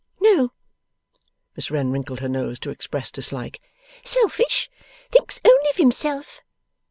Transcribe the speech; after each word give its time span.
'No.' 0.19 0.51
Miss 1.55 1.69
Wren 1.69 1.91
wrinkled 1.91 2.21
her 2.21 2.27
nose, 2.27 2.57
to 2.61 2.71
express 2.71 3.11
dislike. 3.11 3.61
'Selfish. 4.03 4.67
Thinks 5.11 5.39
only 5.45 5.69
of 5.69 5.75
himself. 5.77 6.41